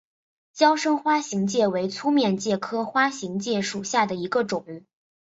[0.53, 4.65] 娇生花形介为粗面介科花形介属下的一个种。